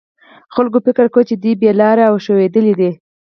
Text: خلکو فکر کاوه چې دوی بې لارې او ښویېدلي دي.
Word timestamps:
خلکو 0.53 0.77
فکر 0.85 1.05
کاوه 1.13 1.27
چې 1.29 1.35
دوی 1.41 1.53
بې 1.61 1.71
لارې 1.79 2.03
او 2.09 2.15
ښویېدلي 2.23 2.73
دي. 2.79 2.91